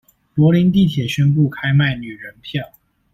[0.33, 2.71] 柏林地鐵宣布開賣女人票